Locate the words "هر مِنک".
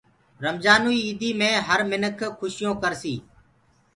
1.67-2.19